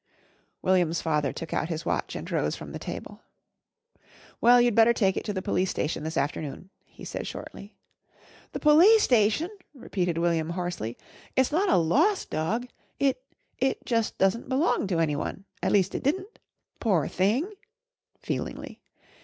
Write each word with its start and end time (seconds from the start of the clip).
William's 0.63 0.99
father 0.99 1.31
took 1.31 1.53
out 1.53 1.69
his 1.69 1.85
watch 1.85 2.15
and 2.15 2.31
rose 2.31 2.55
from 2.55 2.71
the 2.71 2.79
table. 2.79 3.21
"Well, 4.41 4.59
you'd 4.59 4.73
better 4.73 4.93
take 4.93 5.15
it 5.15 5.23
to 5.25 5.31
the 5.31 5.43
Police 5.43 5.69
Station 5.69 6.01
this 6.01 6.17
afternoon," 6.17 6.71
he 6.87 7.05
said 7.05 7.27
shortly. 7.27 7.75
"The 8.53 8.59
Police 8.59 9.03
Station!" 9.03 9.51
repeated 9.75 10.17
William 10.17 10.49
hoarsely. 10.49 10.97
"It's 11.35 11.51
not 11.51 11.69
a 11.69 11.77
lost 11.77 12.31
dog. 12.31 12.67
It 12.97 13.21
it 13.59 13.85
jus' 13.85 14.09
doesn't 14.09 14.49
belong 14.49 14.87
to 14.87 14.97
anyone, 14.97 15.45
at 15.61 15.71
least 15.71 15.93
it 15.93 16.01
didn't. 16.01 16.39
Poor 16.79 17.07
thing," 17.07 17.53
feelingly. 18.17 18.81